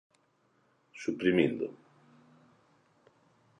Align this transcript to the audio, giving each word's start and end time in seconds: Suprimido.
Suprimido. 1.01 1.67